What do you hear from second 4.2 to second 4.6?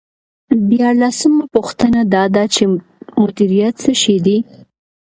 دی.